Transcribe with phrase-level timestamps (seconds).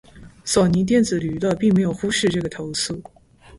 [0.43, 2.99] 索尼电脑娱乐并没有忽略这个投诉。